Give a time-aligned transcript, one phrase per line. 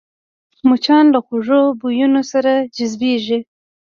[0.69, 3.39] مچان له خوږو بویونو سره جذبېږي